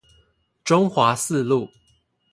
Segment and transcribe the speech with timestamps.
[0.63, 1.69] 中華四路